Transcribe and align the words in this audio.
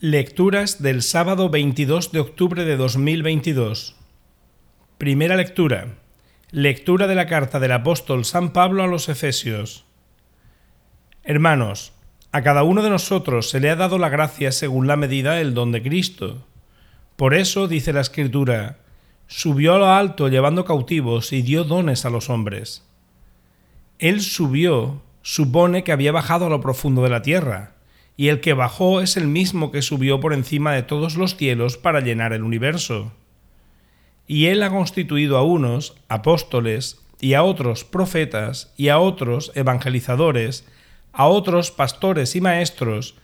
Lecturas 0.00 0.80
del 0.80 1.02
sábado 1.02 1.50
22 1.50 2.12
de 2.12 2.20
octubre 2.20 2.64
de 2.64 2.76
2022. 2.76 3.96
Primera 4.96 5.34
lectura. 5.34 5.96
Lectura 6.52 7.08
de 7.08 7.16
la 7.16 7.26
carta 7.26 7.58
del 7.58 7.72
apóstol 7.72 8.24
San 8.24 8.52
Pablo 8.52 8.84
a 8.84 8.86
los 8.86 9.08
Efesios. 9.08 9.86
Hermanos, 11.24 11.94
a 12.30 12.42
cada 12.42 12.62
uno 12.62 12.84
de 12.84 12.90
nosotros 12.90 13.50
se 13.50 13.58
le 13.58 13.70
ha 13.70 13.74
dado 13.74 13.98
la 13.98 14.08
gracia 14.08 14.52
según 14.52 14.86
la 14.86 14.94
medida 14.94 15.32
del 15.32 15.52
don 15.52 15.72
de 15.72 15.82
Cristo. 15.82 16.46
Por 17.16 17.34
eso, 17.34 17.66
dice 17.66 17.92
la 17.92 18.02
Escritura, 18.02 18.78
subió 19.26 19.74
a 19.74 19.78
lo 19.78 19.90
alto 19.90 20.28
llevando 20.28 20.64
cautivos 20.64 21.32
y 21.32 21.42
dio 21.42 21.64
dones 21.64 22.04
a 22.04 22.10
los 22.10 22.30
hombres. 22.30 22.86
Él 23.98 24.20
subió 24.20 25.02
supone 25.22 25.82
que 25.82 25.90
había 25.90 26.12
bajado 26.12 26.46
a 26.46 26.50
lo 26.50 26.60
profundo 26.60 27.02
de 27.02 27.10
la 27.10 27.22
tierra 27.22 27.77
y 28.18 28.28
el 28.30 28.40
que 28.40 28.52
bajó 28.52 29.00
es 29.00 29.16
el 29.16 29.28
mismo 29.28 29.70
que 29.70 29.80
subió 29.80 30.18
por 30.18 30.34
encima 30.34 30.72
de 30.72 30.82
todos 30.82 31.14
los 31.14 31.36
cielos 31.36 31.76
para 31.76 32.00
llenar 32.00 32.32
el 32.32 32.42
universo. 32.42 33.12
Y 34.26 34.46
él 34.46 34.60
ha 34.64 34.70
constituido 34.70 35.38
a 35.38 35.44
unos 35.44 35.94
apóstoles, 36.08 37.00
y 37.20 37.34
a 37.34 37.44
otros 37.44 37.84
profetas, 37.84 38.74
y 38.76 38.88
a 38.88 38.98
otros 38.98 39.52
evangelizadores, 39.54 40.66
a 41.12 41.28
otros 41.28 41.70
pastores 41.70 42.34
y 42.34 42.40
maestros, 42.40 43.14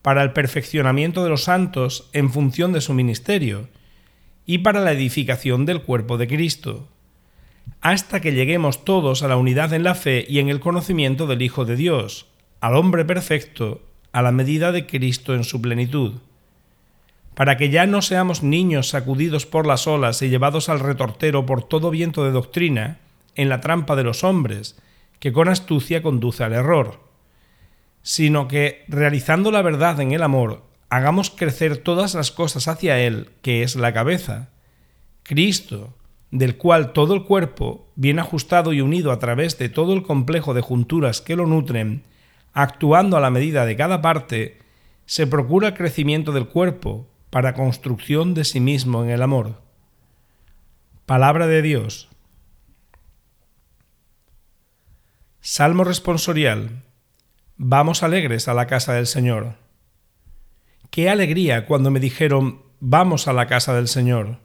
para 0.00 0.22
el 0.22 0.32
perfeccionamiento 0.32 1.22
de 1.22 1.28
los 1.28 1.44
santos 1.44 2.08
en 2.14 2.32
función 2.32 2.72
de 2.72 2.80
su 2.80 2.94
ministerio, 2.94 3.68
y 4.46 4.58
para 4.58 4.80
la 4.80 4.92
edificación 4.92 5.66
del 5.66 5.82
cuerpo 5.82 6.16
de 6.16 6.26
Cristo, 6.26 6.88
hasta 7.82 8.22
que 8.22 8.32
lleguemos 8.32 8.86
todos 8.86 9.22
a 9.22 9.28
la 9.28 9.36
unidad 9.36 9.74
en 9.74 9.82
la 9.82 9.94
fe 9.94 10.24
y 10.26 10.38
en 10.38 10.48
el 10.48 10.58
conocimiento 10.58 11.26
del 11.26 11.42
Hijo 11.42 11.66
de 11.66 11.76
Dios, 11.76 12.28
al 12.60 12.76
hombre 12.76 13.04
perfecto, 13.04 13.82
a 14.12 14.22
la 14.22 14.32
medida 14.32 14.72
de 14.72 14.86
Cristo 14.86 15.34
en 15.34 15.44
su 15.44 15.60
plenitud, 15.60 16.14
para 17.34 17.56
que 17.56 17.70
ya 17.70 17.86
no 17.86 18.02
seamos 18.02 18.42
niños 18.42 18.88
sacudidos 18.88 19.46
por 19.46 19.66
las 19.66 19.86
olas 19.86 20.22
y 20.22 20.28
llevados 20.28 20.68
al 20.68 20.80
retortero 20.80 21.46
por 21.46 21.62
todo 21.62 21.90
viento 21.90 22.24
de 22.24 22.32
doctrina, 22.32 22.98
en 23.34 23.48
la 23.48 23.60
trampa 23.60 23.94
de 23.94 24.02
los 24.02 24.24
hombres, 24.24 24.76
que 25.20 25.32
con 25.32 25.48
astucia 25.48 26.02
conduce 26.02 26.42
al 26.42 26.52
error, 26.52 27.00
sino 28.02 28.48
que, 28.48 28.84
realizando 28.88 29.50
la 29.52 29.62
verdad 29.62 30.00
en 30.00 30.12
el 30.12 30.22
amor, 30.22 30.64
hagamos 30.90 31.30
crecer 31.30 31.76
todas 31.76 32.14
las 32.14 32.30
cosas 32.30 32.66
hacia 32.68 32.98
Él, 32.98 33.30
que 33.42 33.62
es 33.62 33.76
la 33.76 33.92
cabeza, 33.92 34.48
Cristo, 35.22 35.94
del 36.30 36.56
cual 36.56 36.92
todo 36.92 37.14
el 37.14 37.24
cuerpo, 37.24 37.86
bien 37.94 38.18
ajustado 38.18 38.72
y 38.72 38.80
unido 38.80 39.12
a 39.12 39.18
través 39.18 39.58
de 39.58 39.68
todo 39.68 39.92
el 39.94 40.02
complejo 40.02 40.54
de 40.54 40.60
junturas 40.60 41.20
que 41.20 41.36
lo 41.36 41.46
nutren, 41.46 42.02
actuando 42.60 43.16
a 43.16 43.20
la 43.20 43.30
medida 43.30 43.66
de 43.66 43.76
cada 43.76 44.02
parte, 44.02 44.58
se 45.06 45.28
procura 45.28 45.68
el 45.68 45.74
crecimiento 45.74 46.32
del 46.32 46.48
cuerpo 46.48 47.08
para 47.30 47.54
construcción 47.54 48.34
de 48.34 48.44
sí 48.44 48.58
mismo 48.58 49.04
en 49.04 49.10
el 49.10 49.22
amor. 49.22 49.62
Palabra 51.06 51.46
de 51.46 51.62
Dios. 51.62 52.08
Salmo 55.40 55.84
responsorial. 55.84 56.82
Vamos 57.56 58.02
alegres 58.02 58.48
a 58.48 58.54
la 58.54 58.66
casa 58.66 58.94
del 58.94 59.06
Señor. 59.06 59.54
Qué 60.90 61.08
alegría 61.08 61.64
cuando 61.64 61.92
me 61.92 62.00
dijeron, 62.00 62.62
vamos 62.80 63.28
a 63.28 63.32
la 63.32 63.46
casa 63.46 63.72
del 63.72 63.86
Señor. 63.86 64.40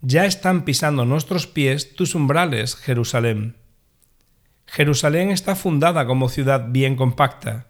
Ya 0.00 0.26
están 0.26 0.64
pisando 0.64 1.04
nuestros 1.04 1.48
pies 1.48 1.96
tus 1.96 2.14
umbrales, 2.14 2.76
Jerusalén. 2.76 3.56
Jerusalén 4.70 5.30
está 5.30 5.56
fundada 5.56 6.06
como 6.06 6.28
ciudad 6.28 6.66
bien 6.68 6.94
compacta. 6.94 7.66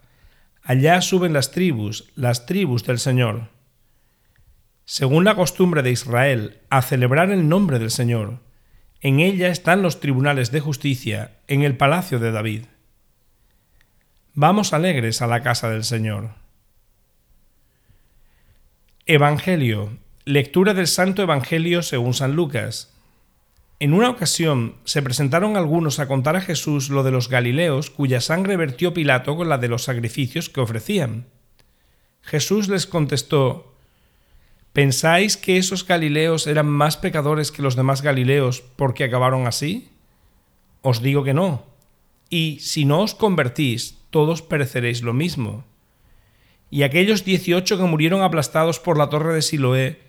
Allá 0.61 1.01
suben 1.01 1.33
las 1.33 1.51
tribus, 1.51 2.11
las 2.15 2.45
tribus 2.45 2.83
del 2.83 2.99
Señor. 2.99 3.47
Según 4.83 5.23
la 5.23 5.35
costumbre 5.35 5.81
de 5.81 5.91
Israel, 5.91 6.59
a 6.69 6.81
celebrar 6.81 7.31
el 7.31 7.47
nombre 7.47 7.79
del 7.79 7.89
Señor. 7.89 8.39
En 9.01 9.21
ella 9.21 9.47
están 9.47 9.81
los 9.81 10.01
tribunales 10.01 10.51
de 10.51 10.59
justicia, 10.59 11.37
en 11.47 11.63
el 11.63 11.77
palacio 11.77 12.19
de 12.19 12.31
David. 12.31 12.65
Vamos 14.33 14.73
alegres 14.73 15.21
a 15.21 15.27
la 15.27 15.41
casa 15.41 15.69
del 15.69 15.85
Señor. 15.85 16.31
Evangelio. 19.05 19.97
Lectura 20.25 20.73
del 20.73 20.87
Santo 20.87 21.21
Evangelio 21.21 21.81
según 21.81 22.13
San 22.13 22.35
Lucas. 22.35 22.93
En 23.81 23.93
una 23.93 24.09
ocasión 24.09 24.75
se 24.83 25.01
presentaron 25.01 25.55
algunos 25.55 25.99
a 25.99 26.07
contar 26.07 26.35
a 26.35 26.41
Jesús 26.41 26.89
lo 26.89 27.03
de 27.03 27.11
los 27.11 27.29
Galileos 27.29 27.89
cuya 27.89 28.19
sangre 28.19 28.57
vertió 28.57 28.93
Pilato 28.93 29.37
con 29.37 29.47
la 29.47 29.57
de 29.57 29.69
los 29.69 29.83
sacrificios 29.83 30.49
que 30.49 30.59
ofrecían. 30.59 31.27
Jesús 32.21 32.67
les 32.67 32.85
contestó, 32.85 33.73
¿Pensáis 34.73 35.37
que 35.37 35.57
esos 35.57 35.87
Galileos 35.87 36.45
eran 36.45 36.67
más 36.67 36.97
pecadores 36.97 37.53
que 37.53 37.61
los 37.61 37.77
demás 37.77 38.01
Galileos 38.01 38.61
porque 38.61 39.05
acabaron 39.05 39.47
así? 39.47 39.89
Os 40.81 41.01
digo 41.01 41.23
que 41.23 41.33
no. 41.33 41.63
Y 42.29 42.59
si 42.59 42.83
no 42.83 43.01
os 43.01 43.15
convertís, 43.15 43.97
todos 44.09 44.41
pereceréis 44.41 45.01
lo 45.01 45.13
mismo. 45.13 45.63
Y 46.69 46.83
aquellos 46.83 47.23
dieciocho 47.23 47.77
que 47.77 47.83
murieron 47.83 48.21
aplastados 48.21 48.79
por 48.79 48.97
la 48.97 49.09
torre 49.09 49.33
de 49.33 49.41
Siloé, 49.41 50.08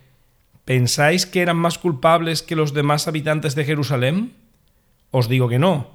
¿Pensáis 0.71 1.27
que 1.27 1.43
eran 1.43 1.57
más 1.57 1.79
culpables 1.79 2.45
que 2.45 2.55
los 2.55 2.73
demás 2.73 3.09
habitantes 3.09 3.57
de 3.57 3.65
Jerusalén? 3.65 4.35
Os 5.11 5.29
digo 5.29 5.49
que 5.49 5.59
no, 5.59 5.91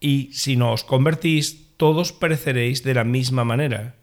y 0.00 0.32
si 0.32 0.56
no 0.56 0.72
os 0.72 0.82
convertís, 0.82 1.76
todos 1.76 2.14
pereceréis 2.14 2.82
de 2.82 2.94
la 2.94 3.04
misma 3.04 3.44
manera. 3.44 3.96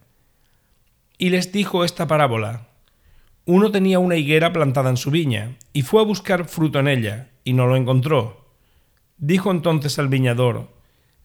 Y 1.17 1.31
les 1.31 1.51
dijo 1.51 1.83
esta 1.83 2.05
parábola. 2.05 2.67
Uno 3.45 3.71
tenía 3.71 3.97
una 3.97 4.15
higuera 4.15 4.53
plantada 4.53 4.91
en 4.91 4.97
su 4.97 5.09
viña, 5.09 5.57
y 5.73 5.81
fue 5.81 6.01
a 6.01 6.05
buscar 6.05 6.45
fruto 6.45 6.77
en 6.77 6.87
ella, 6.87 7.31
y 7.43 7.53
no 7.53 7.65
lo 7.65 7.75
encontró. 7.75 8.45
Dijo 9.17 9.49
entonces 9.49 9.97
al 9.97 10.09
viñador, 10.09 10.69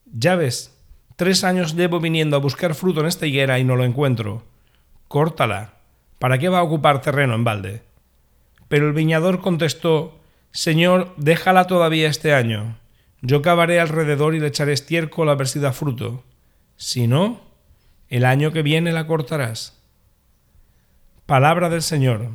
Ya 0.06 0.36
ves, 0.36 0.74
tres 1.16 1.44
años 1.44 1.76
llevo 1.76 2.00
viniendo 2.00 2.34
a 2.36 2.40
buscar 2.40 2.74
fruto 2.74 3.00
en 3.00 3.08
esta 3.08 3.26
higuera 3.26 3.58
y 3.58 3.64
no 3.64 3.76
lo 3.76 3.84
encuentro. 3.84 4.44
Córtala. 5.06 5.74
¿Para 6.18 6.38
qué 6.38 6.48
va 6.48 6.60
a 6.60 6.62
ocupar 6.62 7.02
terreno 7.02 7.34
en 7.34 7.44
balde? 7.44 7.85
Pero 8.68 8.86
el 8.86 8.92
viñador 8.92 9.40
contestó, 9.40 10.18
Señor, 10.50 11.14
déjala 11.16 11.66
todavía 11.66 12.08
este 12.08 12.34
año. 12.34 12.78
Yo 13.22 13.42
cavaré 13.42 13.80
alrededor 13.80 14.34
y 14.34 14.40
le 14.40 14.48
echaré 14.48 14.72
estiércol 14.72 15.28
a 15.28 15.34
ver 15.34 15.48
si 15.48 15.58
da 15.58 15.72
fruto. 15.72 16.24
Si 16.76 17.06
no, 17.06 17.42
el 18.08 18.24
año 18.24 18.52
que 18.52 18.62
viene 18.62 18.92
la 18.92 19.06
cortarás. 19.06 19.80
Palabra 21.26 21.68
del 21.68 21.82
Señor. 21.82 22.30